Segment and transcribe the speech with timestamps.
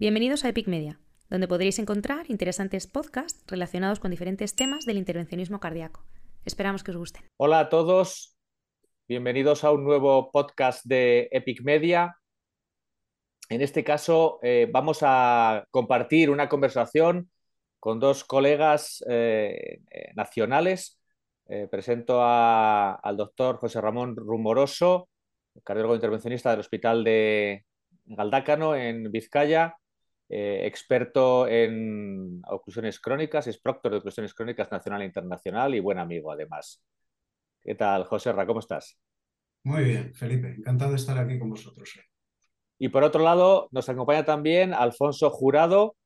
[0.00, 5.58] Bienvenidos a Epic Media, donde podréis encontrar interesantes podcasts relacionados con diferentes temas del intervencionismo
[5.58, 6.04] cardíaco.
[6.44, 7.24] Esperamos que os gusten.
[7.36, 8.36] Hola a todos,
[9.08, 12.16] bienvenidos a un nuevo podcast de Epic Media.
[13.48, 17.28] En este caso eh, vamos a compartir una conversación
[17.80, 20.96] con dos colegas eh, eh, nacionales.
[21.72, 25.08] presento al doctor José Ramón Rumoroso,
[25.64, 27.64] cardiólogo intervencionista del Hospital de
[28.04, 29.74] Galdácano en Vizcaya,
[30.28, 36.30] experto en oclusiones crónicas, es proctor de oclusiones crónicas nacional e internacional y buen amigo
[36.30, 36.84] además.
[37.62, 38.46] ¿Qué tal, José Ra?
[38.46, 38.98] ¿Cómo estás?
[39.64, 40.54] Muy bien, Felipe.
[40.56, 41.98] Encantado de estar aquí con vosotros.
[42.78, 45.96] Y por otro lado, nos acompaña también Alfonso Jurado,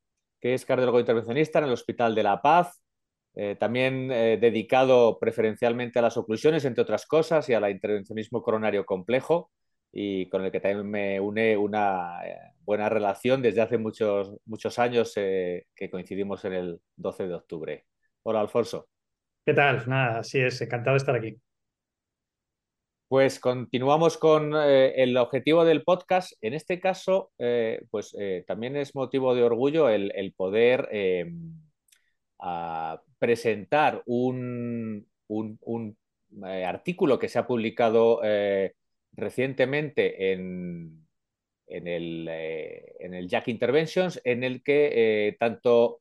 [0.41, 2.83] que es cardiólogo intervencionista en el Hospital de La Paz,
[3.35, 8.85] eh, también eh, dedicado preferencialmente a las oclusiones, entre otras cosas, y al intervencionismo coronario
[8.85, 9.51] complejo,
[9.93, 14.79] y con el que también me une una eh, buena relación desde hace muchos, muchos
[14.79, 17.87] años que coincidimos en el 12 de octubre.
[18.23, 18.89] Hola, Alfonso.
[19.45, 19.89] ¿Qué tal?
[19.89, 21.41] Nada, así es, encantado de estar aquí.
[23.13, 26.33] Pues continuamos con eh, el objetivo del podcast.
[26.41, 30.89] En este caso, eh, pues eh, también es motivo de orgullo el, poder
[33.19, 35.07] presentar un,
[36.43, 38.23] artículo que se ha publicado
[39.13, 41.07] recientemente en,
[41.67, 46.01] el, en el Jack Interventions, en el que tanto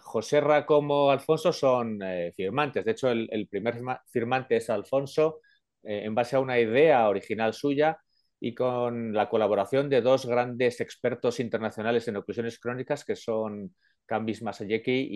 [0.00, 2.00] José Ra como Alfonso son
[2.36, 2.84] firmantes.
[2.84, 3.76] De hecho, el primer
[4.12, 5.40] firmante es Alfonso
[5.86, 7.98] eh, en base a una idea original suya
[8.40, 14.42] y con la colaboración de dos grandes expertos internacionales en oclusiones crónicas que son Cambis
[14.42, 15.08] Masayeki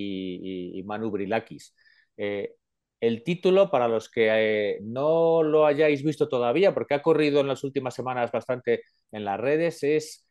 [0.76, 1.74] y, Manu Brilakis.
[2.16, 2.54] Eh,
[3.00, 7.48] el título, para los que eh, no lo hayáis visto todavía, porque ha corrido en
[7.48, 10.26] las últimas semanas bastante en las redes, es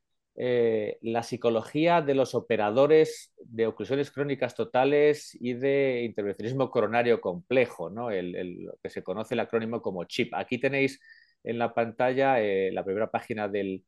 [1.02, 8.10] La psicología de los operadores de oclusiones crónicas totales y de intervencionismo coronario complejo, ¿no?
[8.12, 10.34] el, lo que se conoce el acrónimo como CHIP.
[10.36, 11.00] Aquí tenéis
[11.44, 13.84] en la pantalla eh, la primera página del,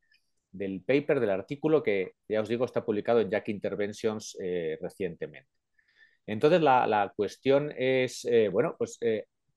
[0.86, 5.61] paper, del artículo, que ya os digo está publicado en Jack Interventions eh, recientemente.
[6.26, 8.98] Entonces, la, cuestión es, eh, bueno, pues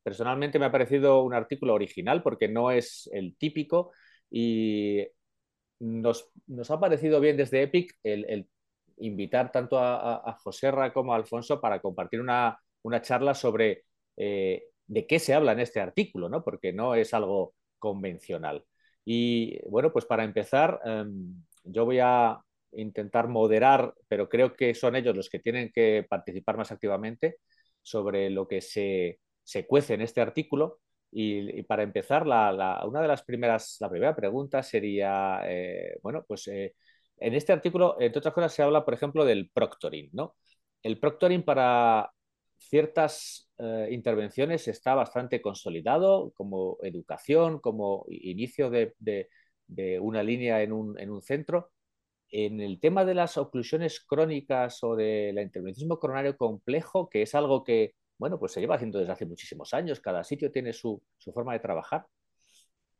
[0.04, 3.92] personalmente me ha parecido un artículo original porque no es el típico
[4.30, 5.06] y
[5.80, 6.32] nos,
[6.70, 8.48] ha parecido bien desde Epic el
[8.98, 12.58] invitar tanto a, José Ra como a Alfonso para compartir una,
[13.02, 13.84] charla sobre
[14.18, 16.44] eh, de qué se habla en este artículo, ¿no?
[16.44, 18.64] porque no es algo convencional.
[19.04, 22.40] Y bueno, pues para empezar, em, yo voy a
[22.76, 27.38] intentar moderar, pero creo que son ellos los que tienen que participar más activamente
[27.82, 29.20] sobre lo que se,
[29.68, 30.80] cuece en este artículo.
[31.12, 36.76] Y, para empezar, una de las primeras, la primera pregunta sería, eh, bueno, pues eh,
[37.18, 40.10] en este artículo, entre otras cosas, se habla, por ejemplo, del proctoring.
[40.14, 40.36] ¿no?
[40.84, 42.12] El proctoring para
[42.58, 48.94] ciertas eh, intervenciones está bastante consolidado como educación, como inicio de,
[50.02, 51.72] una línea en un, centro.
[52.30, 57.64] En el tema de las oclusiones crónicas o del intervencionismo coronario complejo, que es algo
[57.64, 61.02] que bueno, pues se lleva haciendo desde hace muchísimos años, cada sitio tiene su,
[61.34, 62.06] forma de trabajar.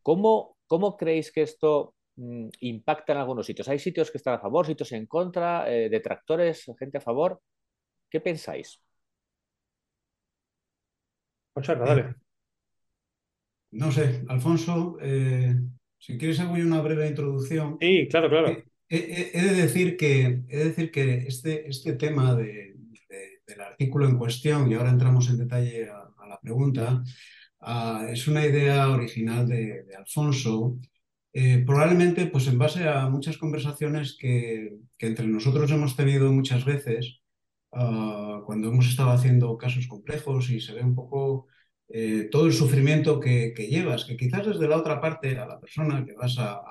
[0.02, 3.68] ¿Cómo, ¿Cómo creéis que esto Mm, impacta en algunos sitios.
[3.68, 7.42] Hay sitios que están a favor, sitios en contra, eh, detractores, gente a favor.
[8.10, 8.82] ¿Qué pensáis?
[11.56, 12.16] dale.
[13.72, 15.56] No sé, Alfonso, eh,
[15.98, 17.78] si quieres hago yo una breve introducción.
[17.80, 18.64] Sí, claro, claro.
[18.88, 24.76] He, de, decir que, he decir que este, este tema del artículo en cuestión, y
[24.76, 27.04] ahora entramos en detalle a, la pregunta,
[27.62, 30.78] ah, es una idea original de Alfonso
[31.38, 37.20] eh, probablemente, pues en base a muchas conversaciones que, entre nosotros hemos tenido muchas veces,
[37.74, 41.48] ah, cuando hemos estado haciendo casos complejos y se ve un poco
[41.90, 46.06] eh, todo el sufrimiento que, llevas, que quizás desde la otra parte, a la persona
[46.06, 46.62] que vas a,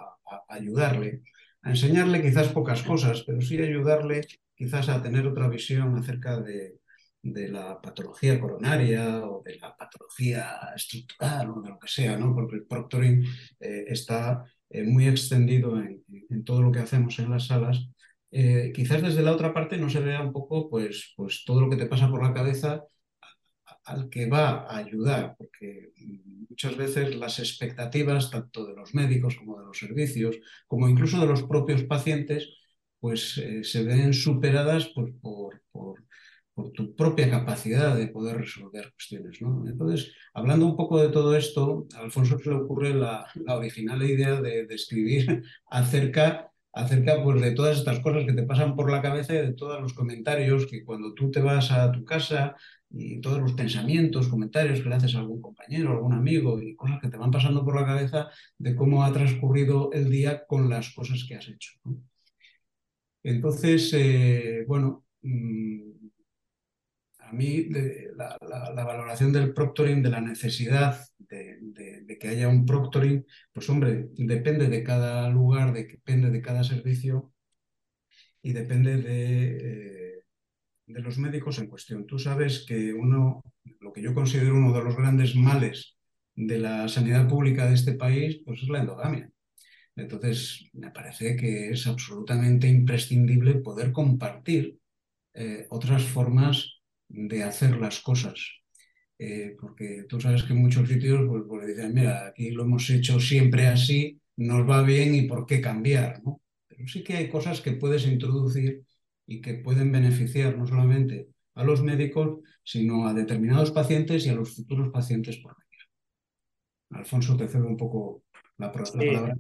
[0.49, 1.23] ayudarle,
[1.65, 6.79] a enseñarle quizás pocas cosas, pero sí ayudarle quizás a tener otra visión acerca de,
[7.23, 12.35] la patología coronaria o de la patología estructural o de lo que sea, ¿no?
[12.35, 13.25] Porque el proctoring
[13.61, 17.89] eh, está eh, muy extendido en, todo lo que hacemos en las salas,
[18.31, 21.71] eh, quizás desde la otra parte no se vea un poco pues, pues todo lo
[21.71, 22.85] que te pasa por la cabeza
[23.85, 25.93] al que va a ayudar, porque
[26.49, 30.37] muchas veces las expectativas, tanto de los médicos como de los servicios,
[30.67, 32.49] como incluso de los propios pacientes,
[33.01, 35.61] pues eh, se ven superadas por, por,
[36.73, 39.43] tu propia capacidad de poder resolver cuestiones.
[39.43, 39.65] ¿no?
[39.67, 44.41] Entonces, hablando un poco de todo esto, a Alfonso se le ocurre la, original idea
[44.41, 49.35] de, escribir acerca acerca pues, de todas estas cosas que te pasan por la cabeza
[49.35, 52.57] y de todos los comentarios que cuando tú te vas a tu casa
[52.91, 57.01] y todos los pensamientos, comentarios que le haces a algún compañero, algún amigo y cosas
[57.01, 58.29] que te van pasando por la cabeza
[58.59, 61.73] de cómo ha transcurrido el día con las cosas que has hecho.
[63.23, 65.91] Entonces, eh, bueno, mm,
[67.21, 67.69] a mí
[68.17, 68.37] la,
[68.85, 70.99] valoración del proctoring, de la necesidad
[71.61, 77.33] de, que haya un proctoring, pues hombre, depende de cada lugar, depende de cada servicio
[78.43, 80.25] y depende de, eh,
[80.87, 82.07] de los médicos en cuestión.
[82.07, 83.43] Tú sabes que uno,
[83.81, 85.97] lo que yo considero uno de los grandes males
[86.35, 89.31] de la sanidad pública de este país, pues es la endogamia.
[89.97, 94.79] Entonces, me parece que es absolutamente imprescindible poder compartir
[95.35, 98.64] eh, otras formas de hacer las cosas.
[99.19, 102.89] Eh, porque tú sabes que en muchos sitios pues, pues, dicen, mira, aquí lo hemos
[102.91, 106.41] hecho siempre así, nos va bien y por qué cambiar, ¿no?
[106.67, 108.85] Pero sí que hay cosas que puedes introducir
[109.27, 114.35] y que pueden beneficiar no solamente a los médicos, sino a determinados pacientes y a
[114.35, 115.65] los futuros pacientes por venir.
[116.91, 118.24] Alfonso, te cedo un poco
[118.59, 119.37] la, palabra.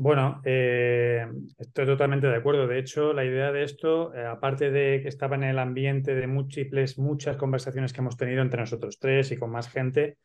[0.00, 1.26] Bueno, eh,
[1.58, 2.68] estoy totalmente de acuerdo.
[2.68, 6.28] De hecho, la idea de esto, eh, aparte de que estaba en el ambiente de
[6.28, 10.18] múltiples, muchas conversaciones que hemos tenido entre nosotros tres y con más gente,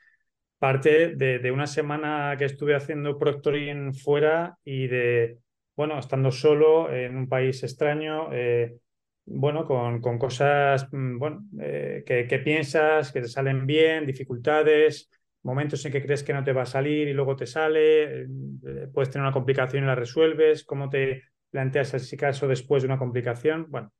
[0.59, 5.39] parte de, una semana que estuve haciendo proctoring fuera y de,
[5.75, 8.77] bueno, estando solo en un país extraño, eh,
[9.25, 15.09] bueno, con, con, cosas, mm, bueno, que, que piensas, que te salen bien, dificultades
[15.43, 18.27] momentos en que crees que no te va a salir y luego te sale, eh,
[18.93, 22.97] puedes tener una complicación y la resuelves, cómo te planteas ese caso después de una
[22.97, 23.67] complicación.
[23.69, 23.91] Bueno,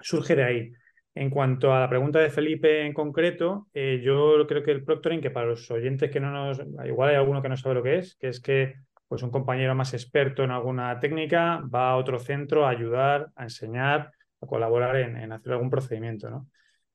[0.00, 0.72] surge de ahí.
[1.16, 5.20] En cuanto a la pregunta de Felipe en concreto, eh, yo creo que el proctoring,
[5.20, 7.98] que para los oyentes que no nos, igual hay alguno que no sabe lo que
[7.98, 8.74] es, que es que
[9.06, 13.44] pues un compañero más experto en alguna técnica va a otro centro a ayudar, a
[13.44, 16.48] enseñar, a colaborar en, en hacer algún procedimiento, ¿no?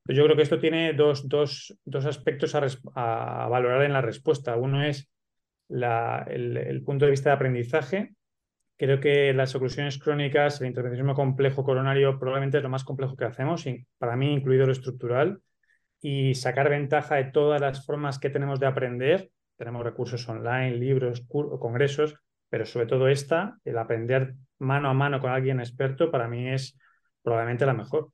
[0.06, 1.26] Yo creo que esto tiene dos,
[2.06, 4.56] aspectos a, valorar en la respuesta.
[4.56, 5.10] Uno es
[5.70, 8.14] el, punto de vista de aprendizaje.
[8.78, 13.26] Creo que las oclusiones crónicas, el intervencionismo complejo coronario probablemente es lo más complejo que
[13.26, 13.66] hacemos,
[13.98, 15.42] para mí incluido lo estructural,
[16.02, 19.32] y sacar ventaja de todas las formas que tenemos de aprender.
[19.58, 22.16] Tenemos recursos online, libros, congresos,
[22.50, 26.78] pero sobre todo esta, el aprender mano a mano con alguien experto, para mí es
[27.22, 28.12] probablemente la mejor.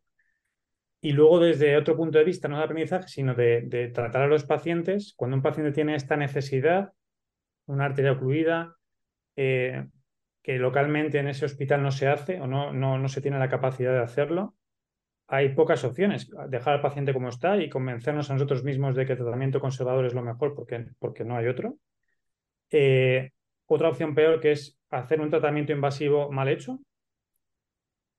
[1.05, 4.43] Y luego desde otro punto de vista, no de aprendizaje, sino de, tratar a los
[4.43, 6.93] pacientes, cuando un paciente tiene esta necesidad,
[7.67, 8.75] una arteria ocluida,
[9.35, 9.85] eh,
[10.41, 13.51] que localmente en ese hospital no se hace o no, no, no, se tiene la
[13.51, 14.55] capacidad de hacerlo,
[15.27, 16.27] hay pocas opciones.
[16.49, 20.07] Dejar al paciente como está y convencernos a nosotros mismos de que el tratamiento conservador
[20.07, 21.77] es lo mejor porque, porque no hay otro.
[22.71, 23.29] Eh,
[23.67, 26.79] otra opción peor que es hacer un tratamiento invasivo mal hecho,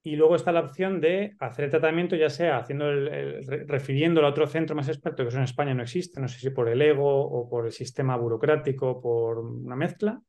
[0.06, 4.30] y luego está la opción de hacer el tratamiento, ya sea haciendo el, refiriéndolo a
[4.30, 6.80] otro centro más experto, que eso en España no existe, no sé si por el
[6.80, 10.22] ego o por el sistema burocrático, por una mezcla,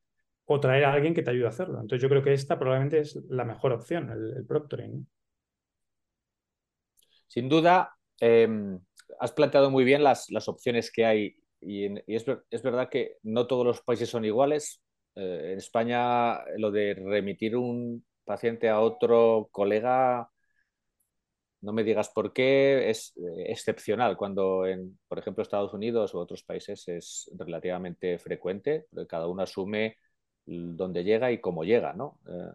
[0.46, 1.80] o traer a alguien que te ayude a hacerlo.
[1.80, 5.08] Entonces yo creo que esta probablemente es la mejor opción, el, proctoring.
[7.28, 8.80] Sin duda, em,
[9.20, 12.26] has planteado muy bien las, opciones que hay y, es,
[12.64, 14.82] verdad que no todos los países son iguales.
[15.14, 20.30] Eh, en España lo de remitir un paciente a otro colega,
[21.62, 26.20] no me digas por qué, es eh, excepcional cuando en, por ejemplo, Estados Unidos u
[26.20, 29.98] otros países es relativamente frecuente, porque cada uno asume
[30.46, 32.20] dónde llega y cómo llega, ¿no?
[32.30, 32.52] Eh,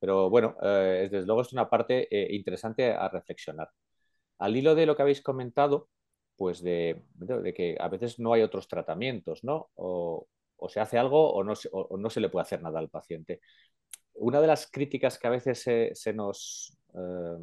[0.00, 3.70] pero bueno, eh, desde luego es una parte interesante a reflexionar.
[4.38, 5.88] Al hilo de lo que habéis comentado,
[6.36, 7.04] pues de,
[7.56, 9.70] que a veces no hay otros tratamientos, ¿no?
[9.76, 10.28] O,
[10.68, 13.40] se hace algo o no, o no, se le puede hacer nada al paciente
[14.18, 17.36] una de las críticas que a veces se, nos eh,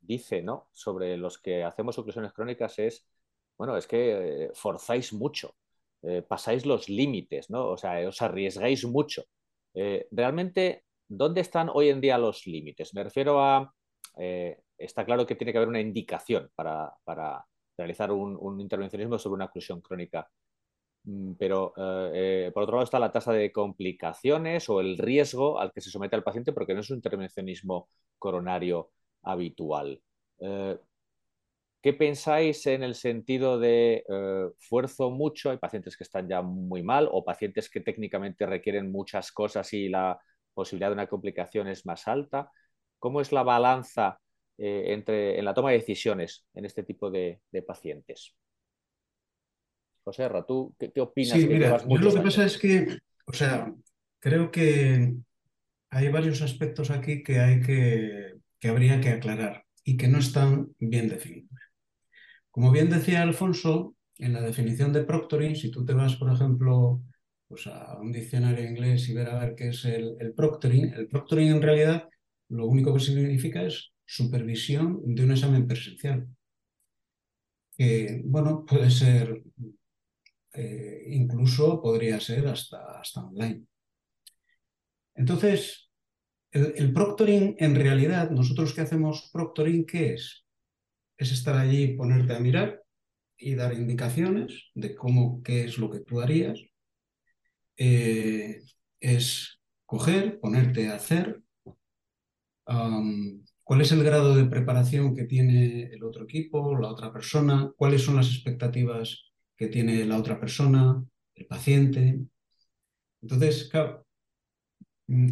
[0.00, 0.68] dice ¿no?
[0.72, 3.06] sobre los que hacemos oclusiones crónicas es,
[3.56, 5.54] bueno, es que eh, forzáis mucho,
[6.02, 7.68] eh, pasáis los límites, ¿no?
[7.68, 9.24] O sea, os arriesgáis mucho.
[10.10, 12.94] realmente, ¿dónde están hoy en día los límites?
[12.94, 13.72] Me refiero a,
[14.78, 16.92] está claro que tiene que haber una indicación para,
[17.76, 20.28] realizar un, un, intervencionismo sobre una oclusión crónica.
[21.04, 25.58] Mm, pero eh, eh, por otro lado está la tasa de complicaciones o el riesgo
[25.58, 27.88] al que se somete al paciente porque no es un intervencionismo
[28.18, 28.90] coronario
[29.22, 30.02] habitual.
[30.40, 30.78] Eh,
[31.82, 34.04] ¿Qué pensáis en el sentido de
[34.58, 35.50] fuerzo mucho?
[35.50, 39.88] Hay pacientes que están ya muy mal o pacientes que técnicamente requieren muchas cosas y
[39.88, 40.18] la
[40.52, 42.50] posibilidad de una complicación es más alta.
[42.98, 44.20] ¿Cómo es la balanza
[44.58, 48.34] entre, en la toma de decisiones en este tipo de pacientes?
[50.10, 51.38] José ¿tú qué, opinas?
[51.38, 53.72] Sí, mira, yo lo que pasa es que, o sea,
[54.18, 55.14] creo que
[55.90, 60.68] hay varios aspectos aquí que hay que, que habría que aclarar y que no están
[60.78, 61.50] bien definidos.
[62.50, 67.00] Como bien decía Alfonso, en la definición de proctoring, si tú te vas, por ejemplo,
[67.46, 71.06] pues a un diccionario inglés y ver a ver qué es el, el proctoring, el
[71.06, 72.08] proctoring en realidad
[72.48, 76.26] lo único que significa es supervisión de un examen presencial.
[77.76, 79.42] Que, bueno, puede ser,
[80.52, 83.64] eh, incluso podría ser hasta, hasta online.
[85.14, 85.90] Entonces,
[86.50, 90.44] el, proctoring en realidad, nosotros que hacemos proctoring, ¿qué es?
[91.16, 92.82] Es estar allí, ponerte a mirar
[93.36, 96.60] y dar indicaciones de cómo, qué es lo que tú harías.
[97.76, 98.62] Eh,
[98.98, 101.42] es coger, ponerte a hacer,
[102.64, 108.02] cuál es el grado de preparación que tiene el otro equipo, la otra persona, cuáles
[108.02, 109.29] son las expectativas
[109.60, 112.18] que tiene la otra persona, el paciente.
[113.20, 114.06] Entonces, claro,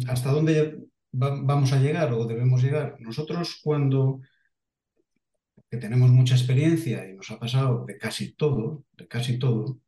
[0.07, 2.95] ¿hasta dónde vamos a llegar o debemos llegar?
[2.99, 4.21] Nosotros cuando
[5.67, 9.79] que tenemos mucha experiencia y nos ha pasado de casi todo, de casi todo,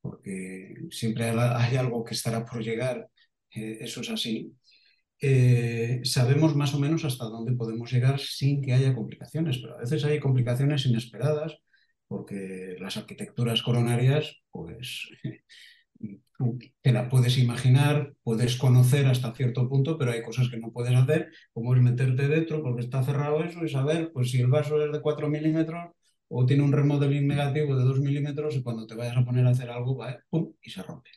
[0.00, 3.10] porque siempre hay algo que estará por llegar,
[3.50, 4.54] eh, eso es así,
[5.20, 9.80] eh, sabemos más o menos hasta dónde podemos llegar sin que haya complicaciones, pero a
[9.80, 11.58] veces hay complicaciones inesperadas
[12.14, 15.08] porque las arquitecturas coronarias, pues
[16.80, 20.94] te la puedes imaginar, puedes conocer hasta cierto punto, pero hay cosas que no puedes
[20.94, 24.80] hacer, como es meterte dentro porque está cerrado eso y saber pues, si el vaso
[24.84, 25.90] es de 4 milímetros
[26.28, 29.50] o tiene un remodeling negativo de 2 milímetros y cuando te vayas a poner a
[29.50, 30.52] hacer algo, va, ¡pum!
[30.62, 31.10] y se rompe.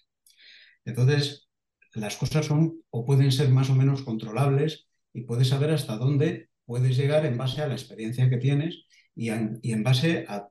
[0.83, 1.47] Entonces,
[1.93, 6.49] las cosas son o pueden ser más o menos controlables y puedes saber hasta dónde
[6.65, 8.85] puedes llegar en base a la experiencia que tienes
[9.15, 9.29] y,
[9.61, 10.49] y en base a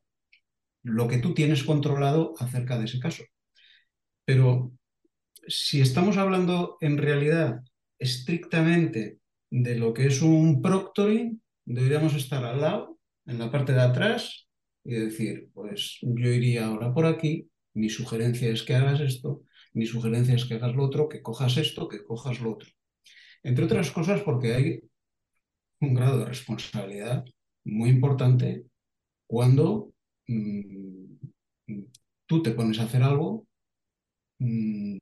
[0.86, 3.24] lo que tú tienes controlado acerca de ese caso.
[4.24, 4.72] Pero
[5.48, 7.60] si estamos hablando en realidad
[7.98, 9.18] estrictamente
[9.50, 14.48] de lo que es un proctoring, deberíamos estar al lado, en la parte de atrás,
[14.84, 19.86] y decir, pues yo iría ahora por aquí, mi sugerencia es que hagas esto, mi
[19.86, 22.70] sugerencia es que hagas lo otro, que cojas esto, que cojas lo otro.
[23.42, 24.80] Entre otras cosas porque hay
[25.80, 27.24] un grado de responsabilidad
[27.64, 28.66] muy importante
[29.26, 29.92] cuando
[32.26, 33.46] tú te pones a hacer algo
[34.38, 34.98] Mm,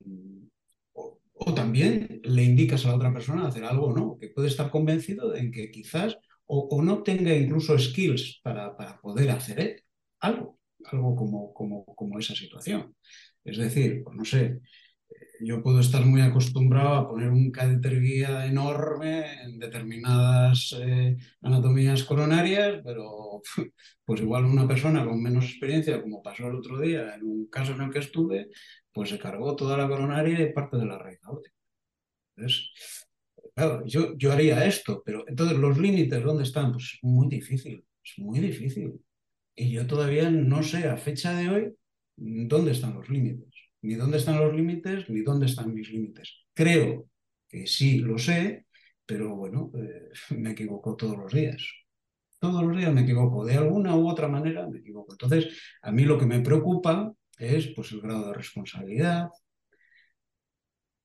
[0.92, 4.70] o, también le indicas a la otra persona hacer algo o no, que puede estar
[4.70, 6.16] convencido de que quizás
[6.46, 9.84] o, no tenga incluso skills para, para poder hacer
[10.20, 12.94] algo, algo como, como, como esa situación.
[13.44, 14.60] Es decir, pues no sé,
[15.44, 22.04] yo puedo estar muy acostumbrado a poner un catéter guía enorme en determinadas eh, anatomías
[22.04, 23.42] coronarias, pero
[24.04, 27.72] pues igual una persona con menos experiencia, como pasó el otro día en un caso
[27.72, 28.48] en el que estuve,
[28.92, 31.56] pues se cargó toda la coronaria y parte de la raíz aórtica.
[32.36, 32.70] Entonces,
[33.54, 36.72] claro, yo, yo haría esto, pero entonces los límites, ¿dónde están?
[36.72, 39.00] Pues es muy difícil, es muy difícil.
[39.56, 41.74] Y yo todavía no sé a fecha de hoy
[42.16, 46.46] dónde están los límites ni dónde están los límites, ni dónde están mis límites.
[46.54, 47.06] Creo
[47.46, 48.66] que sí lo sé,
[49.04, 51.62] pero bueno, eh, me equivoco todos los días.
[52.38, 55.12] Todos los días me equivoco, de alguna u otra manera me equivoco.
[55.12, 59.28] Entonces, a mí lo que me preocupa es pues, el grado de responsabilidad,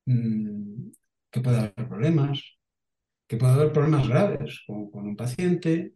[0.05, 0.91] mmm,
[1.31, 2.41] que puede haber problemas,
[3.27, 5.95] que puede haber problemas graves con, con un paciente,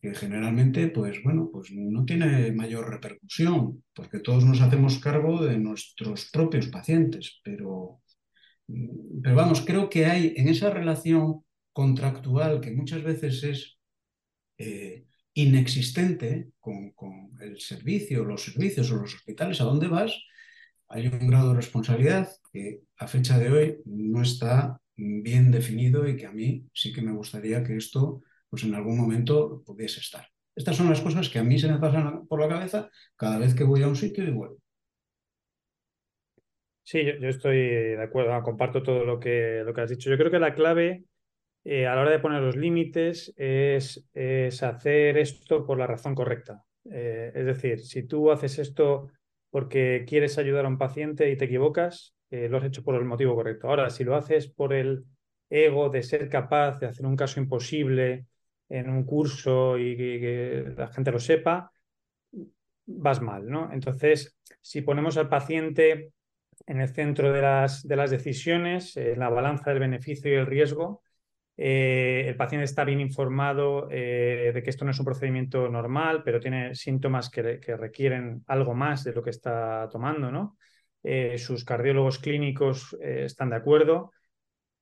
[0.00, 5.58] que generalmente, pues bueno, pues no tiene mayor repercusión, porque todos nos hacemos cargo de
[5.58, 8.00] nuestros propios pacientes, pero,
[8.68, 13.78] mm, pero vamos, creo que hay en esa relación contractual que muchas veces es
[14.58, 20.12] eh, inexistente con, con, el servicio, los servicios o los hospitales, a dónde vas,
[20.88, 26.16] hay un grado de responsabilidad que a fecha de hoy no está bien definido y
[26.16, 28.22] que a mí sí que me gustaría que esto
[28.56, 30.26] pues en algún momento pudiese estar.
[30.54, 33.54] Estas son las cosas que a mí se me pasan por la cabeza cada vez
[33.54, 34.56] que voy a un sitio y vuelvo.
[36.82, 40.08] Sí, yo, estoy de acuerdo, comparto todo lo que, lo que has dicho.
[40.08, 41.04] Yo creo que la clave
[41.64, 46.14] eh, a la hora de poner los límites es, es, hacer esto por la razón
[46.14, 46.64] correcta.
[46.90, 49.10] Eh, es decir, si tú haces esto
[49.50, 53.04] porque quieres ayudar a un paciente y te equivocas, eh, lo has hecho por el
[53.04, 53.68] motivo correcto.
[53.68, 55.04] Ahora, si lo haces por el
[55.50, 58.26] ego de ser capaz de hacer un caso imposible,
[58.68, 61.72] en un curso y que, la gente lo sepa,
[62.86, 63.72] vas mal, ¿no?
[63.72, 66.12] Entonces, si ponemos al paciente
[66.66, 70.46] en el centro de las, de las decisiones, en la balanza del beneficio y el
[70.46, 71.02] riesgo,
[71.56, 76.22] eh, el paciente está bien informado eh, de que esto no es un procedimiento normal,
[76.22, 80.58] pero tiene síntomas que, que requieren algo más de lo que está tomando, ¿no?
[81.02, 84.10] Eh, sus cardiólogos clínicos están de acuerdo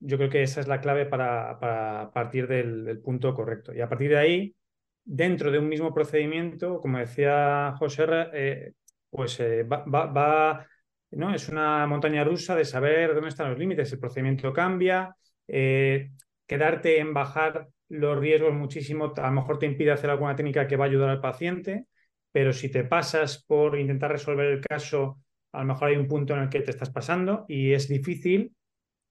[0.05, 3.73] yo creo que esa es la clave para, partir del, punto correcto.
[3.73, 4.55] Y a partir de ahí,
[5.03, 8.73] dentro de un mismo procedimiento, como decía José, eh,
[9.09, 10.67] pues eh, va,
[11.11, 11.33] ¿no?
[11.33, 13.91] Es una montaña rusa de saber dónde están los límites.
[13.91, 15.15] El procedimiento cambia,
[15.47, 16.11] eh,
[16.45, 20.75] quedarte en bajar los riesgos muchísimo, a lo mejor te impide hacer alguna técnica que
[20.75, 21.85] va a ayudar al paciente,
[22.31, 25.21] pero si te pasas por intentar resolver el caso,
[25.51, 28.55] a lo mejor hay un punto en el que te estás pasando y es difícil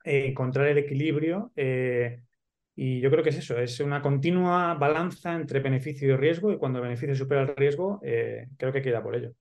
[0.04, 1.52] eh, encontrar el equilibrio.
[1.56, 2.22] Eh,
[2.76, 6.58] y yo creo que es eso, es una continua balanza entre beneficio y riesgo y
[6.58, 9.32] cuando el beneficio supera el riesgo, creo que queda por ello.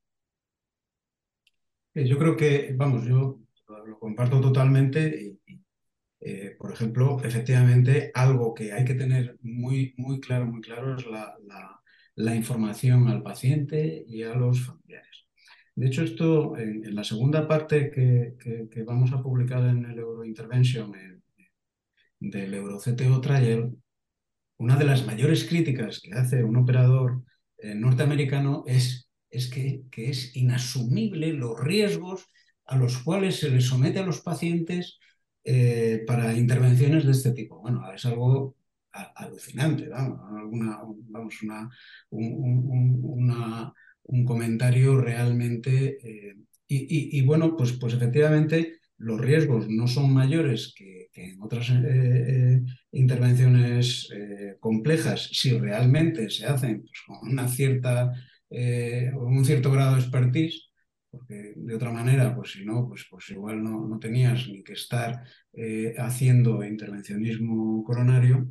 [1.96, 3.40] Yo creo que, vamos, yo
[3.86, 5.62] lo comparto totalmente y,
[6.26, 11.06] eh, por ejemplo, efectivamente, algo que hay que tener muy, muy claro, muy claro es
[11.06, 11.36] la,
[12.16, 15.13] la, información al paciente y a los familiares.
[15.76, 18.36] De hecho, esto en, la segunda parte que,
[18.70, 20.94] que, vamos a publicar en el Eurointervention
[22.20, 23.76] del EuroCTO Trial,
[24.58, 27.24] una de las mayores críticas que hace un operador
[27.58, 32.28] eh, norteamericano es es que, es inasumible los riesgos
[32.66, 35.00] a los cuales se les somete a los pacientes
[35.44, 37.60] eh, para intervenciones de este tipo.
[37.60, 38.56] Bueno, es algo
[38.92, 40.20] alucinante, vamos,
[41.10, 41.68] vamos una,
[42.12, 43.34] un,
[44.26, 45.98] comentario realmente...
[46.04, 46.36] Eh,
[46.76, 54.10] y, bueno, pues, pues efectivamente los riesgos no son mayores que, en otras eh, intervenciones
[54.60, 58.12] complejas si realmente se hacen pues, con una cierta
[58.56, 60.70] eh, un cierto grado de expertise,
[61.10, 64.74] porque de otra manera, pues si no, pues, pues igual no, no tenías ni que
[64.74, 68.48] estar eh, haciendo intervencionismo coronario.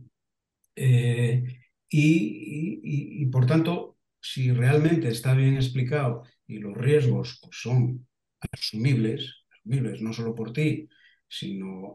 [0.74, 1.44] Eh,
[1.88, 3.91] y, por tanto,
[4.22, 8.06] si realmente está bien explicado y los riesgos son
[8.52, 10.88] asumibles, asumibles no solo por ti,
[11.28, 11.94] sino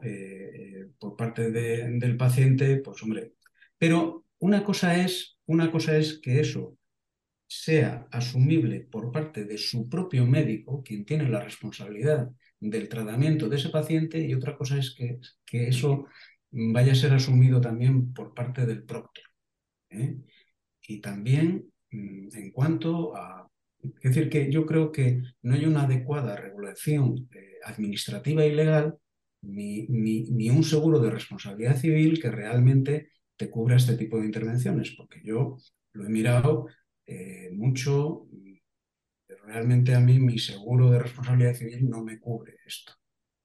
[0.99, 3.33] por parte del paciente, pues hombre.
[3.77, 6.77] Pero una cosa es, una cosa es que eso
[7.47, 13.55] sea asumible por parte de su propio médico, quien tiene la responsabilidad del tratamiento de
[13.55, 16.07] ese paciente, y otra cosa es que, que eso
[16.51, 19.25] vaya a ser asumido también por parte del proctor.
[19.89, 20.17] ¿eh?
[20.81, 23.49] Y también en cuanto a...
[23.79, 28.97] Es decir, que yo creo que no hay una adecuada regulación eh, administrativa y legal
[29.41, 34.95] ni, ni, un seguro de responsabilidad civil que realmente te cubra este tipo de intervenciones,
[34.97, 35.57] porque yo
[35.93, 36.67] lo he mirado
[37.05, 38.27] eh, mucho.
[39.45, 42.93] Realmente a mí mi seguro de responsabilidad civil no me cubre esto.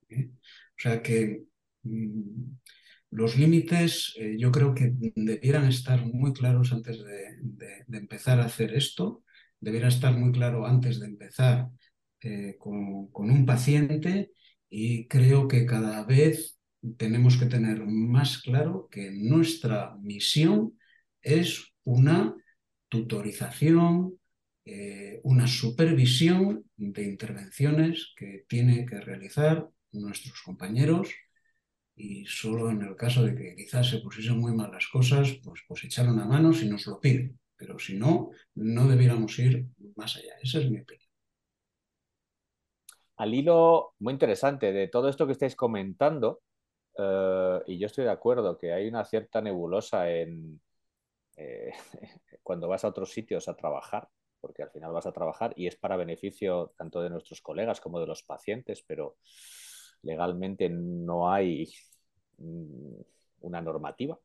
[0.09, 0.31] ¿eh?
[0.33, 1.45] O sea que
[1.83, 2.55] mm,
[3.13, 8.75] los límites eh, yo creo que debieran estar muy claros antes de, empezar a hacer
[8.75, 9.23] esto.
[9.61, 11.69] Debiera estar muy claro antes de empezar
[12.59, 14.33] con, con un paciente
[14.69, 16.59] y creo que cada vez
[16.97, 20.79] tenemos que tener más claro que nuestra misión
[21.21, 22.35] es una
[22.89, 24.19] tutorización,
[24.65, 31.11] eh, una supervisión de intervenciones que tiene que realizar nuestros compañeros
[31.95, 35.63] y solo en el caso de que quizás se pusiesen muy mal las cosas, pues,
[35.69, 37.39] pues echar una mano si nos lo piden.
[37.57, 40.35] Pero si no, no debiéramos ir más allá.
[40.43, 41.09] Esa es mi opinión.
[43.17, 46.43] Al hilo muy interesante de todo esto que estáis comentando,
[46.99, 50.61] eh, y yo estoy de acuerdo que hay una cierta nebulosa en,
[51.37, 51.73] eh,
[52.43, 54.09] cuando vas a otros sitios a trabajar,
[54.41, 58.01] porque al final vas a trabajar y es para beneficio tanto de nuestros colegas como
[58.01, 59.17] de los pacientes, pero
[60.03, 61.73] legalmente no hay
[63.41, 64.19] una normativa.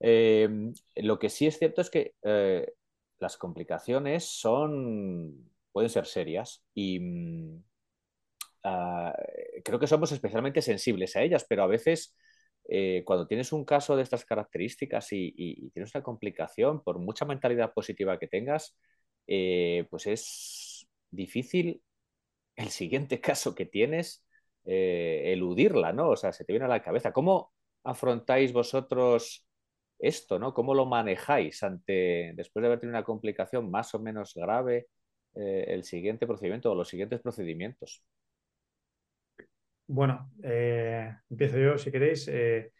[0.00, 0.48] Eh,
[0.96, 2.72] lo que sí es cierto es que eh,
[3.18, 7.64] las complicaciones son, pueden ser serias y mm,
[8.64, 9.14] ah,
[9.64, 12.16] creo que somos especialmente sensibles a ellas, pero a veces
[12.68, 17.72] eh, cuando tienes un caso de estas características y, tienes una complicación, por mucha mentalidad
[17.72, 18.76] positiva que tengas,
[19.26, 21.82] pues es difícil
[22.56, 24.24] el siguiente caso que tienes
[24.68, 26.10] eh, eludirla, ¿no?
[26.10, 27.12] O sea, se te viene a la cabeza.
[27.12, 27.52] ¿Cómo
[27.84, 29.46] afrontáis vosotros
[29.98, 30.54] esto, ¿no?
[30.54, 34.88] ¿Cómo lo manejáis ante, después de haber tenido una complicación más o menos grave,
[35.34, 38.02] el siguiente procedimiento o los siguientes procedimientos?
[39.88, 42.28] Bueno, eh, empiezo yo si queréis.
[42.28, 42.72] Eh,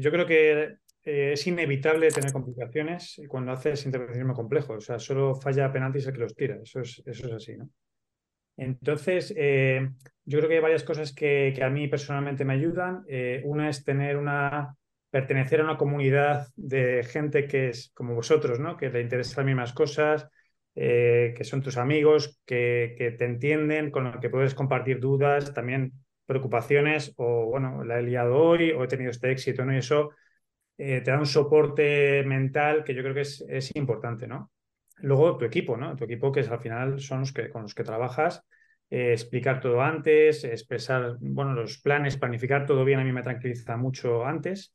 [0.00, 4.74] yo creo que eh, es inevitable tener complicaciones cuando haces intervencionismo complejo.
[4.74, 6.58] O sea, solo falla penaltis el que los tira.
[6.60, 7.70] Eso es, eso es así, ¿no?
[8.56, 13.04] Entonces, yo creo que hay varias cosas que, a mí personalmente me ayudan.
[13.44, 14.74] una es tener una
[15.10, 18.76] pertenecer a una comunidad de gente que es como vosotros, ¿no?
[18.76, 20.28] Que le interesan las mismas cosas,
[20.74, 25.54] que son tus amigos, que, que, te entienden, con los que puedes compartir dudas.
[25.54, 25.92] También
[26.26, 29.72] preocupaciones o, bueno, la he liado hoy o he tenido este éxito, ¿no?
[29.74, 30.10] Y eso
[30.76, 34.50] eh, te da un soporte mental que yo creo que es, es, importante, ¿no?
[34.98, 35.94] Luego tu equipo, ¿no?
[35.96, 38.42] Tu equipo que es, al final son los que, con los que trabajas,
[38.90, 43.76] eh, explicar todo antes, expresar, bueno, los planes, planificar todo bien, a mí me tranquiliza
[43.76, 44.74] mucho antes.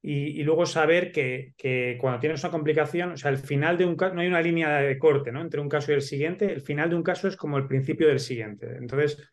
[0.00, 3.96] Y, luego saber que, que, cuando tienes una complicación, o sea, el final de un
[3.96, 5.40] caso, no hay una línea de corte, ¿no?
[5.40, 8.06] Entre un caso y el siguiente, el final de un caso es como el principio
[8.06, 8.76] del siguiente.
[8.76, 9.28] Entonces,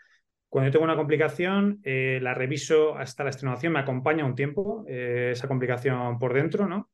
[0.49, 4.85] cuando yo tengo una complicación, eh, la reviso hasta la extenuación, me acompaña un tiempo
[4.87, 6.89] eh, esa complicación por dentro, ¿no?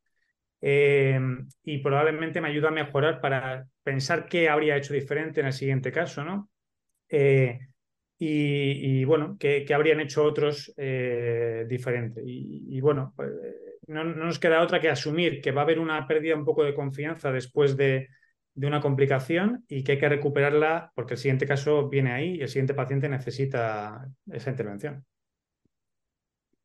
[0.62, 1.19] Eh,
[1.63, 5.91] y probablemente me ayuda a mejorar para pensar qué habría hecho diferente en el siguiente
[5.91, 6.50] caso, ¿no?
[8.24, 12.21] y, bueno, qué, habrían hecho otros eh, diferente.
[12.24, 13.32] Y, bueno, pues,
[13.88, 16.76] no, nos queda otra que asumir que va a haber una pérdida un poco de
[16.76, 18.10] confianza después de,
[18.56, 22.50] una complicación y que hay que recuperarla porque el siguiente caso viene ahí y el
[22.50, 25.04] siguiente paciente necesita esa intervención.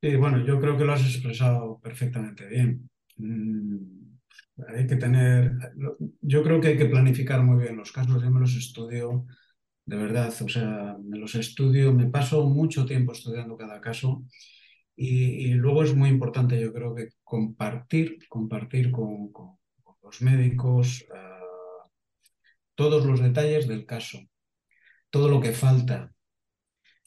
[0.02, 2.90] Sí, bueno, yo creo que lo has expresado perfectamente bien.
[3.16, 3.76] Mm,
[4.68, 5.52] hay que tener,
[6.20, 9.26] yo creo que hay que planificar muy bien los casos, yo me los estudio
[9.86, 14.24] de verdad, o sea, me los estudio, me paso mucho tiempo estudiando cada caso
[14.96, 19.30] y, luego es muy importante, yo creo que compartir, compartir con,
[20.02, 21.88] los médicos ah,
[22.74, 24.18] todos los detalles del caso,
[25.10, 26.12] todo lo que falta,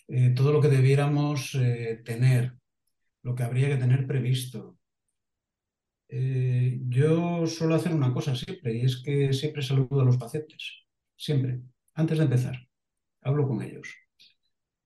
[0.08, 2.56] eh, todo lo que debiéramos eh, tener,
[3.24, 4.79] lo que habría que tener previsto.
[6.10, 10.86] Eh, yo suelo hacer una cosa siempre y es que siempre saludo a los pacientes,
[11.16, 11.62] siempre,
[11.94, 12.70] antes de empezar
[13.22, 13.96] hablo con ellos.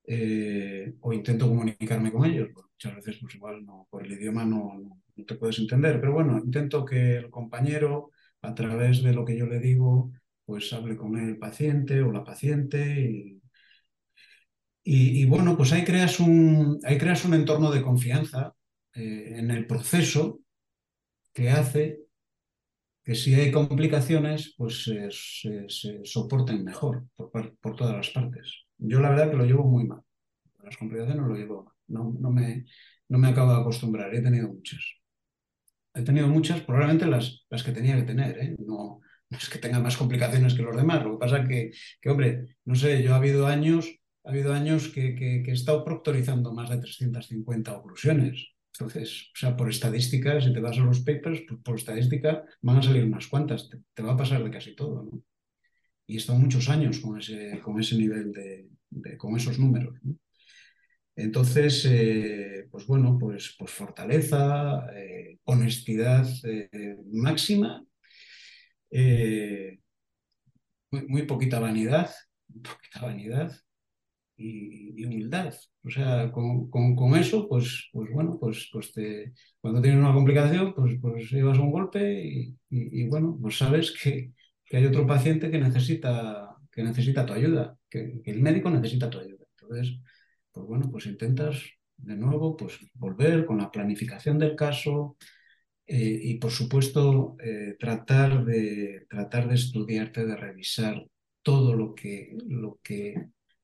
[0.06, 2.50] Eh, o intento comunicarme con ellos.
[2.54, 6.84] muchas veces, pues igual, no, por el idioma no, te puedes entender, pero bueno, intento
[6.84, 8.10] que el compañero,
[8.42, 10.12] a través de lo que yo le digo,
[10.44, 13.40] pues hable con el paciente o la paciente
[14.86, 18.54] y, bueno, pues ahí creas un, ahí creas un entorno de confianza
[18.92, 20.40] eh, en el proceso
[21.34, 22.00] que hace
[23.04, 28.64] que si hay complicaciones, pues se, soporten mejor por, todas las partes.
[28.78, 30.00] Yo la verdad que lo llevo muy mal.
[30.62, 31.74] Las complicaciones lo llevo mal.
[31.86, 32.64] No, no, me,
[33.10, 34.14] no me acabo de acostumbrar.
[34.14, 34.82] He tenido muchas.
[35.92, 38.38] He tenido muchas, probablemente las, las que tenía que tener.
[38.38, 38.56] ¿eh?
[38.58, 41.04] No, es que tenga más complicaciones que los demás.
[41.04, 44.88] Lo que pasa que, que hombre, no sé, yo ha habido años, ha habido años
[44.88, 50.40] que, que, que he estado proctorizando más de 350 oclusiones entonces, o sea, por estadística,
[50.40, 54.02] si te vas a los papers, pues por estadística van a salir unas cuantas, te,
[54.02, 55.22] va a pasar de casi todo, ¿no?
[56.06, 59.96] Y he estado muchos años con ese, con ese nivel de, con esos números.
[61.14, 67.84] Entonces, eh, pues bueno, pues, pues fortaleza, eh, honestidad eh, máxima,
[70.90, 72.10] muy, muy, poquita vanidad,
[72.48, 73.52] poquita vanidad,
[74.36, 75.54] y, humildad.
[75.84, 80.74] O sea, con, con, eso, pues, pues bueno, pues, pues te, cuando tienes una complicación,
[80.74, 84.32] pues, pues llevas un golpe y, y, bueno, pues sabes que,
[84.64, 89.18] que, hay otro paciente que necesita, que necesita tu ayuda, que, el médico necesita tu
[89.18, 89.44] ayuda.
[89.60, 89.98] Entonces,
[90.52, 91.62] pues bueno, pues intentas
[91.96, 95.16] de nuevo pues volver con la planificación del caso,
[95.86, 101.06] eh, y por supuesto eh, tratar, de, tratar de estudiarte, de revisar
[101.42, 103.14] todo lo que, lo que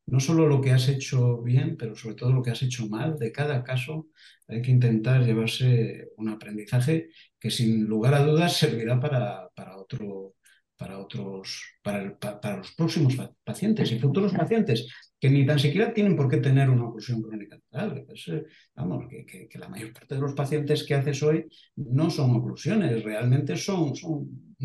[0.07, 3.19] no solo lo que has hecho bien, pero sobre todo lo que has hecho mal.
[3.19, 4.09] De cada caso
[4.49, 10.35] hay que intentar llevarse un aprendizaje que sin lugar a dudas servirá para, para, otro,
[10.77, 14.87] para, otros, para, para los próximos pacientes y futuros pacientes
[15.21, 18.27] que ni tan siquiera tienen por qué tener una oclusión crónica pues,
[18.75, 23.05] vamos, que, que, la mayor parte de los pacientes que haces hoy no son oclusiones,
[23.05, 24.57] realmente son, son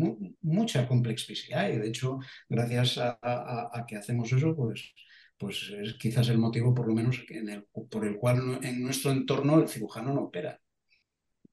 [0.42, 1.70] mucha complexidad.
[1.70, 2.18] Y de hecho,
[2.48, 4.92] gracias a, a que hacemos eso, pues
[5.38, 9.10] pues es quizás el motivo, por lo menos, en el, por el cual en nuestro
[9.10, 10.58] entorno el cirujano no opera.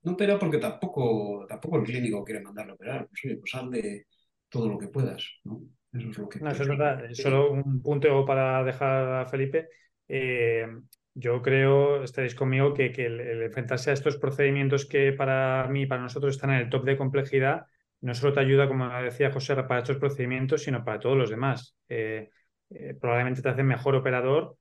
[0.03, 3.07] No opera porque tampoco, tampoco el clínico quiere mandarlo a operar.
[3.07, 4.07] Pues pues haz de
[4.49, 5.61] todo lo que puedas, ¿no?
[5.91, 6.39] Eso es lo que...
[6.39, 7.03] No, eso es verdad.
[7.13, 9.69] Solo un punto para dejar a Felipe.
[10.07, 10.65] Eh,
[11.13, 16.01] yo creo, estaréis conmigo, que, que el, enfrentarse a estos procedimientos que para mí, para
[16.01, 17.65] nosotros están en el top de complejidad,
[18.01, 21.77] no solo te ayuda, como decía José, para estos procedimientos, sino para todos los demás.
[21.87, 22.29] Eh,
[22.73, 24.57] eh, probablemente te hace mejor operador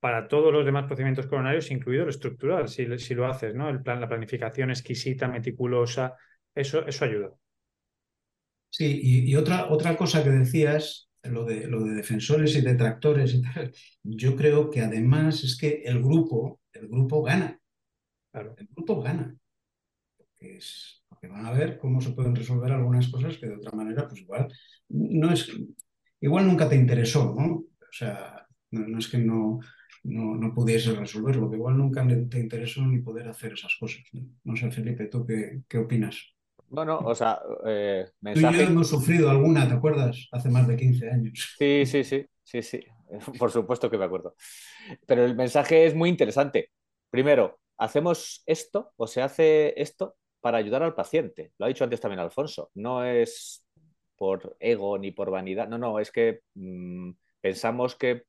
[0.00, 3.70] para todos los demás procedimientos coronarios, incluido el estructural, si, si lo haces, ¿no?
[3.70, 6.14] El plan, la planificación exquisita, meticulosa,
[6.54, 7.30] eso, eso ayuda.
[8.68, 13.40] Sí, y, otra, otra cosa que decías, lo de, lo de defensores y detractores y
[13.40, 17.58] tal, yo creo que además es que el grupo, el grupo gana.
[18.32, 18.54] Claro.
[18.58, 19.34] El grupo gana.
[20.16, 23.70] Porque, es, porque van a ver cómo se pueden resolver algunas cosas que de otra
[23.70, 24.52] manera, pues igual,
[24.88, 25.48] no es,
[26.24, 27.54] igual nunca te interesó, ¿no?
[27.54, 29.60] O sea, no, es que no,
[30.04, 34.02] no, no pudiese resolverlo, que igual nunca te interesó ni poder hacer esas cosas.
[34.42, 36.34] No, sé, Felipe, ¿tú qué, qué opinas?
[36.68, 38.56] Bueno, o sea, eh, mensaje...
[38.56, 40.26] Tú y yo hemos sufrido alguna, ¿te acuerdas?
[40.32, 41.54] Hace más de 15 años.
[41.58, 42.80] Sí, sí, sí, sí, sí,
[43.38, 44.34] por supuesto que me acuerdo.
[45.06, 46.70] Pero el mensaje es muy interesante.
[47.10, 51.52] Primero, hacemos esto o se hace esto para ayudar al paciente.
[51.58, 52.70] Lo ha dicho antes también Alfonso.
[52.74, 53.63] No es
[54.16, 55.68] por ego ni por vanidad.
[55.68, 58.24] No, no, es que mm, pensamos que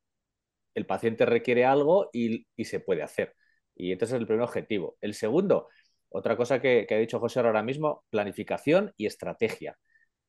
[0.74, 3.34] el paciente requiere algo y, se puede hacer.
[3.74, 4.96] Y entonces es el primer objetivo.
[5.00, 5.68] El segundo,
[6.10, 9.78] otra cosa que, ha dicho José ahora mismo, planificación y estrategia.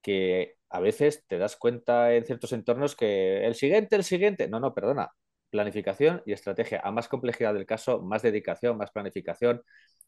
[0.02, 4.48] Que a veces te das cuenta en ciertos entornos que el siguiente, el siguiente.
[4.50, 5.12] No, no, perdona.
[5.50, 6.82] Planificación y estrategia.
[6.84, 9.62] A más complejidad del caso, más dedicación, más planificación,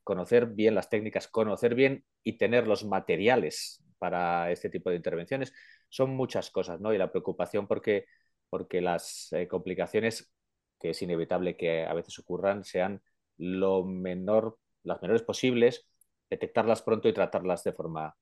[0.04, 5.54] conocer bien las técnicas, conocer bien y tener los materiales para este tipo de intervenciones.
[5.90, 6.94] Son muchas cosas, ¿no?
[6.94, 8.06] Y la preocupación porque,
[8.50, 10.32] porque las eh, complicaciones,
[10.80, 13.02] que es inevitable que a veces ocurran, sean
[13.38, 15.88] lo menor, las menores posibles,
[16.30, 18.16] detectarlas pronto y tratarlas de forma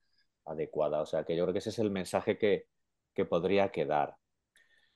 [0.46, 1.02] adecuada.
[1.02, 2.66] O sea que yo creo que ese es el mensaje que,
[3.30, 4.16] podría quedar.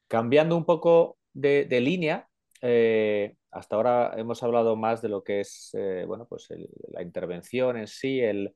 [0.07, 2.29] Cambiando un poco de, línea,
[2.61, 6.47] eh, hasta ahora hemos hablado más de lo que es eh, bueno, pues
[6.89, 8.55] la intervención en sí, el,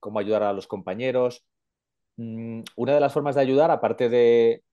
[0.00, 1.44] cómo ayudar a los compañeros.
[2.18, 4.64] Mm, una de las formas de ayudar, aparte de,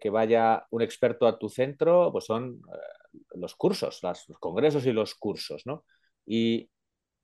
[0.00, 4.92] que vaya un experto a tu centro, pues son eh, los cursos, los congresos y
[4.92, 5.84] los cursos, ¿no?
[6.26, 6.70] Y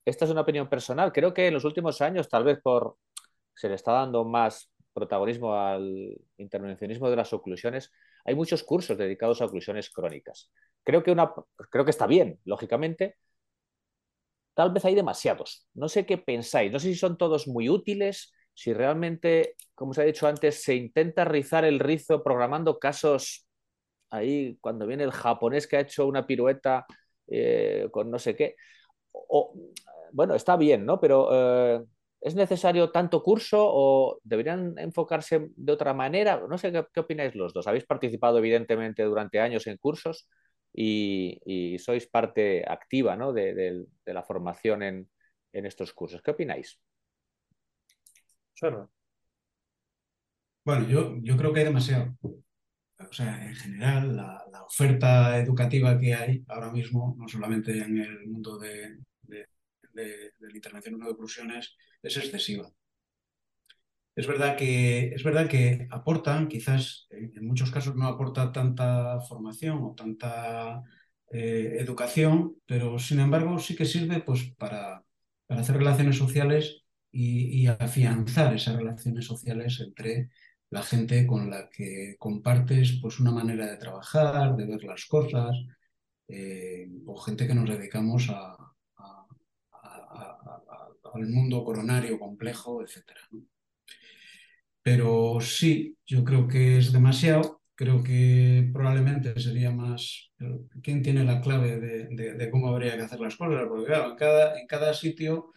[0.05, 1.13] esta es una opinión personal.
[1.13, 2.97] Creo que en los últimos años, tal vez por
[3.55, 7.93] se le está dando más protagonismo al intervencionismo de las oclusiones,
[8.25, 10.51] hay muchos cursos dedicados a oclusiones crónicas.
[10.85, 11.33] Creo que, una,
[11.71, 13.17] creo que está bien, lógicamente,
[14.55, 15.67] tal vez hay demasiados.
[15.75, 19.99] No sé qué pensáis, no sé si son todos muy útiles, si realmente, como os
[19.99, 23.47] he dicho antes, se intenta rizar el rizo programando casos
[24.11, 26.87] ahí cuando viene el japonés que ha hecho una pirueta
[27.27, 28.57] eh, con no sé qué.
[30.13, 31.01] Bueno, está bien, ¿no?
[31.01, 31.85] Pero eh,
[32.21, 36.43] ¿es necesario tanto curso o deberían enfocarse de otra manera?
[36.49, 37.67] No sé qué opináis los dos.
[37.67, 40.29] Habéis participado evidentemente durante años en cursos
[40.73, 45.09] y, sois parte activa de, la formación en,
[45.53, 46.23] estos cursos.
[46.23, 46.79] ¿Qué opináis?
[50.65, 52.15] Bueno, yo, yo creo que hay demasiado.
[52.23, 58.27] O sea, en general, la, oferta educativa que hay ahora mismo, no solamente en el
[58.29, 58.99] mundo de,
[59.93, 62.73] de, de la intervención de oclusiones, es excesiva.
[64.17, 69.79] Es verdad que, es verdad que aportan, quizás en muchos casos no aporta tanta formación
[69.83, 70.83] o tanta
[71.31, 75.05] eh, educación, pero sin embargo sí que sirve pues, para,
[75.47, 80.31] para hacer relaciones sociales y, afianzar esas relaciones sociales entre
[80.71, 85.57] la gente con la que compartes pues, una manera de trabajar, de ver las cosas,
[86.29, 88.57] eh, o gente que nos dedicamos a,
[91.15, 93.03] al mundo coronario complejo, etc.
[94.83, 97.63] Pero sí, yo creo que es demasiado.
[97.75, 100.31] Creo que probablemente sería más
[100.83, 104.61] quién tiene la clave de, cómo habría que hacer las cosas, porque claro, en cada,
[104.61, 105.53] en cada sitio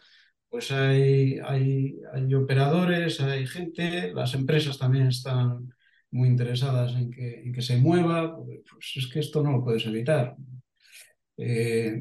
[0.48, 5.74] pues hay, hay, hay, operadores, hay gente, las empresas también están
[6.12, 9.84] muy interesadas en que, en que se mueva, pues es que esto no lo puedes
[9.86, 10.36] evitar.
[11.36, 12.00] Eh,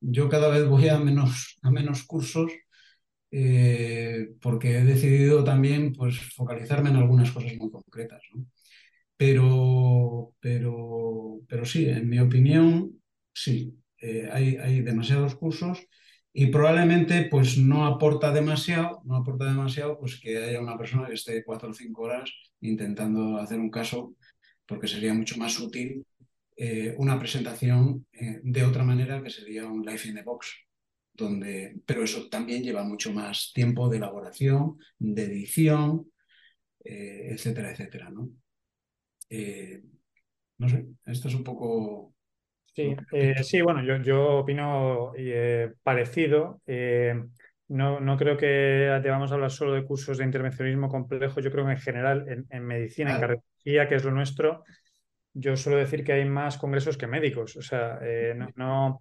[0.00, 2.50] yo cada vez voy a menos, a menos cursos
[3.36, 8.22] eh, porque he decidido también pues, focalizarme en algunas cosas muy concretas.
[9.16, 15.84] Pero, pero, pero sí, en mi opinión, sí, eh, hay, hay, demasiados cursos
[16.32, 21.14] y probablemente pues, no aporta demasiado, no aporta demasiado pues, que haya una persona que
[21.14, 24.14] esté cuatro o cinco horas intentando hacer un caso,
[24.64, 26.06] porque sería mucho más útil
[26.56, 30.63] eh, una presentación de otra manera que sería un live in the box
[31.14, 36.10] donde, pero eso también lleva mucho más tiempo de elaboración, de edición,
[36.84, 38.28] eh, etcétera, etcétera, ¿no?
[39.30, 39.82] Eh,
[40.58, 42.14] no sé, esto es un poco...
[42.74, 45.12] Sí, eh, sí bueno, yo, yo opino
[45.84, 46.60] parecido.
[47.66, 51.40] No, no, creo que debamos hablar solo de cursos de intervencionismo complejo.
[51.40, 54.64] Yo creo que en general, en, medicina, en cardiología, que es lo nuestro,
[55.32, 57.56] yo suelo decir que hay más congresos que médicos.
[57.56, 58.00] O sea,
[58.56, 59.00] no,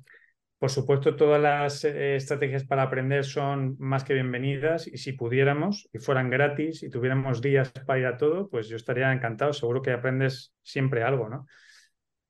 [0.64, 5.90] por supuesto, todas las eh, estrategias para aprender son más que bienvenidas y si pudiéramos
[5.92, 9.52] y fueran gratis y tuviéramos días para ir a todo, pues yo estaría encantado.
[9.52, 11.48] Seguro que aprendes siempre algo, ¿no?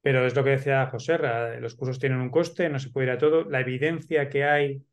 [0.01, 1.19] Pero es lo que decía José,
[1.59, 3.47] los cursos tienen un coste, no se puede ir a todo.
[3.47, 4.83] La evidencia que hay,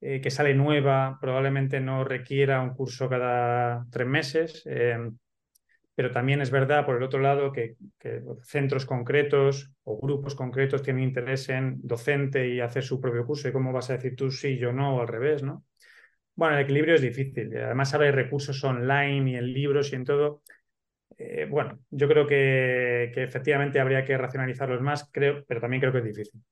[0.00, 4.62] eh, que sale nueva, probablemente no requiera un curso cada tres meses.
[4.64, 5.10] Eh,
[5.96, 7.76] pero también es verdad, por el otro lado, que,
[8.42, 13.48] centros concretos o grupos concretos tienen interés en docente y hacer su propio curso.
[13.48, 15.64] ¿Y cómo vas a decir tú sí, yo no, o al revés, no?
[16.34, 17.56] Bueno, el equilibrio es difícil.
[17.56, 20.42] Además, ahora hay recursos online y en libros y en todo.
[21.18, 26.00] Eh, bueno, yo creo que, efectivamente habría que racionalizarlos más, creo, pero también creo que
[26.00, 26.42] es difícil.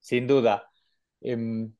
[0.00, 0.70] Sin duda.
[1.20, 1.72] Em,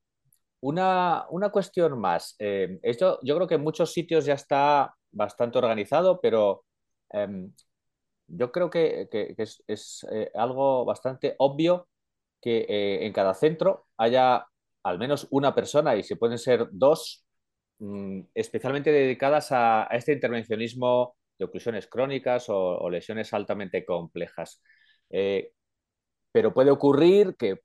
[0.63, 2.35] una, una, cuestión más.
[2.39, 6.65] Em, esto yo creo que en muchos sitios ya está bastante organizado, pero
[7.11, 7.53] em,
[8.27, 11.87] yo creo que, es, eh, algo bastante obvio
[12.41, 14.45] que eh, en cada centro haya
[14.83, 17.25] al menos una persona, y si pueden ser dos,
[17.79, 24.61] mm, especialmente dedicadas a, este intervencionismo de oclusiones crónicas o, lesiones altamente complejas.
[25.09, 25.53] Eh,
[26.31, 27.61] pero puede ocurrir que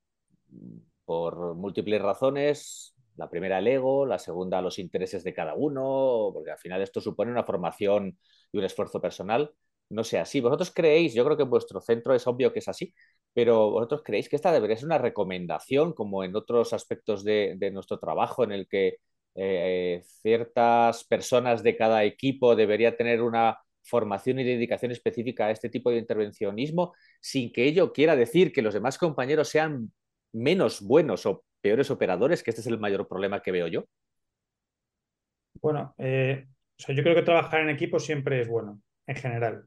[1.09, 2.95] por múltiples razones.
[3.17, 7.01] La primera, el ego, la segunda, los intereses de cada uno, porque al final esto
[7.01, 8.19] supone una formación
[8.53, 9.51] y un esfuerzo personal.
[9.89, 10.41] No sea así.
[10.43, 12.93] Vosotros creéis, yo creo que en vuestro centro es obvio que es así,
[13.33, 17.99] pero vosotros creéis que esta debería ser una recomendación, como en otros aspectos de, nuestro
[17.99, 18.99] trabajo, en el que
[19.35, 25.71] eh, ciertas personas de cada equipo debería tener una formación y dedicación específica a este
[25.71, 29.91] tipo de intervencionismo, sin que ello quiera decir que los demás compañeros sean
[30.33, 33.85] menos buenos o peores operadores, que este es el mayor problema que veo yo?
[35.61, 36.47] Bueno, eh,
[36.79, 39.65] yo creo que trabajar en equipo siempre es bueno, en general.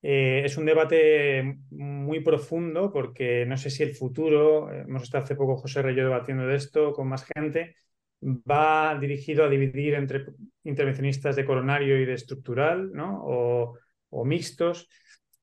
[0.00, 5.34] Eh, es un debate muy profundo porque no sé si el futuro, hemos estado hace
[5.34, 7.74] poco José Reyes debatiendo de esto con más gente,
[8.22, 10.26] va dirigido a dividir entre
[10.64, 13.22] intervencionistas de coronario y de estructural, ¿no?
[13.24, 13.78] O,
[14.10, 14.88] o mixtos.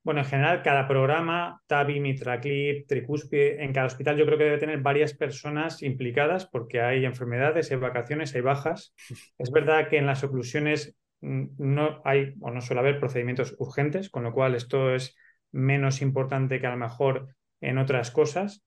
[0.05, 4.59] Bueno, en general, cada programa, TAVI, Mitraclip, Tricuspide, en cada hospital yo creo que debe
[4.59, 8.93] tener varias personas implicadas porque hay enfermedades, hay vacaciones, hay bajas.
[9.39, 14.21] Es verdad que en las oclusiones no hay o no suele haber procedimientos urgentes, con
[14.21, 15.15] lo cual esto es
[15.51, 18.63] menos importante que a lo mejor en otras cosas,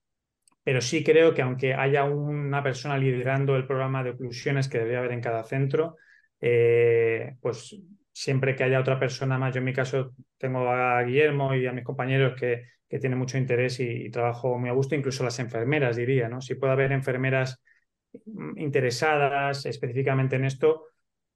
[0.65, 4.99] pero sí creo que aunque haya una persona liderando el programa de oclusiones que debería
[4.99, 5.95] haber en cada centro,
[6.41, 7.81] eh, pues
[8.19, 11.73] siempre que haya otra persona más, yo en mi caso tengo a Guillermo y a
[11.73, 15.95] mis compañeros que, que tienen mucho interés y, trabajo muy a gusto, incluso las enfermeras
[15.97, 16.41] diría, ¿no?
[16.41, 17.63] Si puede haber enfermeras
[18.57, 20.87] interesadas específicamente en esto,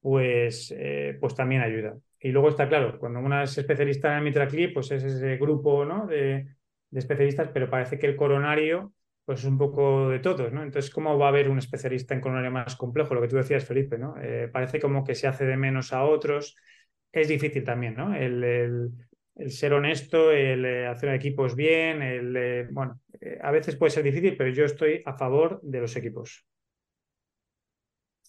[0.01, 1.95] pues, eh, pues también ayuda.
[2.19, 6.05] Y luego está claro, cuando una es especialista en mitraclip, pues es ese grupo ¿no?
[6.05, 6.47] de,
[6.89, 8.91] de especialistas, pero parece que el coronario
[9.25, 10.63] pues es un poco de todos, ¿no?
[10.63, 13.13] Entonces, ¿cómo va a haber un especialista en coronario más complejo?
[13.13, 14.15] Lo que tú decías, Felipe, ¿no?
[14.21, 16.55] Eh, parece como que se hace de menos a otros.
[17.11, 18.13] Es difícil también, ¿no?
[18.15, 18.91] El,
[19.47, 23.01] ser honesto, el eh, hacer equipos bien, el, eh, bueno,
[23.41, 26.45] a veces puede ser difícil, pero yo estoy a favor de los equipos.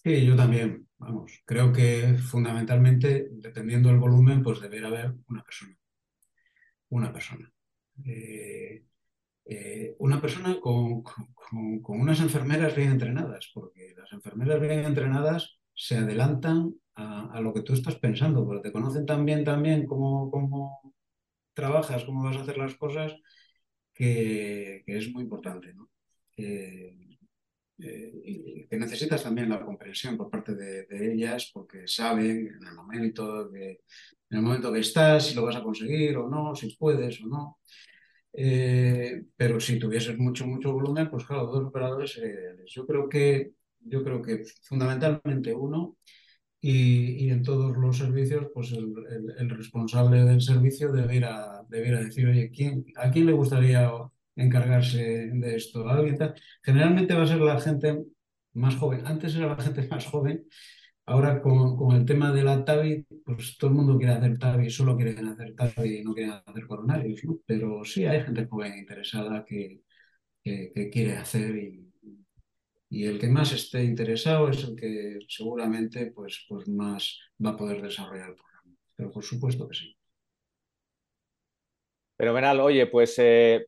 [0.05, 5.75] Sí, yo también, vamos, creo que fundamentalmente, dependiendo del volumen, pues debería haber una persona.
[6.89, 7.51] Una persona.
[8.05, 8.83] Eh,
[9.99, 11.03] una persona con,
[11.87, 17.73] unas enfermeras bien entrenadas, porque las enfermeras bien entrenadas se adelantan a, lo que tú
[17.73, 20.95] estás pensando, porque te conocen tan bien también cómo, cómo
[21.53, 23.15] trabajas, cómo vas a hacer las cosas,
[23.93, 25.73] que, es muy importante.
[25.73, 25.89] ¿no?
[26.37, 27.05] Eh,
[27.77, 33.49] eh, que necesitas también la comprensión por parte de, ellas, porque saben en el momento
[33.51, 33.81] que,
[34.29, 37.27] en el momento que estás, si lo vas a conseguir o no, si puedes o
[37.27, 37.59] no.
[38.37, 42.19] Eh, pero si tuvieses mucho, mucho volumen, pues claro, dos operadores
[42.67, 45.97] Yo creo que, yo creo que fundamentalmente uno
[46.59, 52.85] y, en todos los servicios, pues el, responsable del servicio debiera, debiera decir, oye, ¿quién,
[52.95, 53.91] ¿a quién le gustaría
[54.35, 55.87] encargarse de esto?
[55.87, 56.17] ¿Alguien
[56.63, 58.03] Generalmente va a ser la gente
[58.53, 59.05] más joven.
[59.05, 60.45] Antes era la gente más joven
[61.07, 64.95] Ahora con, el tema de la TAVI, pues todo el mundo quiere hacer TAVI, solo
[64.95, 67.39] quieren hacer TAVI y no quieren hacer coronarios, ¿no?
[67.45, 69.81] Pero sí hay gente joven interesada que,
[70.43, 71.93] que, quiere hacer y,
[72.89, 77.57] y, el que más esté interesado es el que seguramente pues, pues más va a
[77.57, 78.75] poder desarrollar el programa.
[78.95, 79.95] Pero por supuesto que sí.
[82.17, 82.59] Fenomenal.
[82.61, 83.67] Oye, pues eh,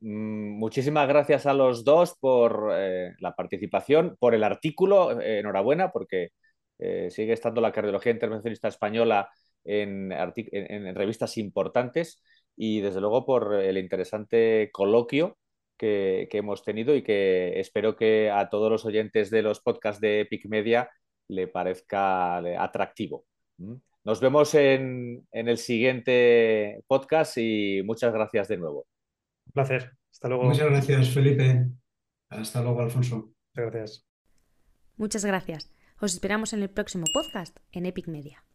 [0.00, 5.20] mm, muchísimas gracias a los dos por eh, la participación, por el artículo.
[5.20, 6.32] Eh, enhorabuena, porque
[6.78, 9.30] eh, sigue estando la cardiología intervencionista española
[9.64, 10.10] en,
[10.94, 12.22] revistas importantes
[12.56, 15.38] y desde luego por el interesante coloquio
[15.76, 20.20] que, hemos tenido y que espero que a todos los oyentes de los podcasts de
[20.20, 20.90] Epic Media
[21.28, 23.26] le parezca atractivo.
[23.58, 23.74] ¿Mm?
[24.04, 28.86] Nos vemos en, en el siguiente podcast y muchas gracias de nuevo.
[29.46, 29.92] Un placer.
[30.12, 30.44] Hasta luego.
[30.44, 31.66] Muchas gracias, Felipe.
[32.30, 33.32] Hasta luego, Alfonso.
[33.54, 34.06] Muchas gracias.
[34.96, 35.75] Muchas gracias.
[35.98, 38.45] Os esperamos en el próximo podcast en Epic Media.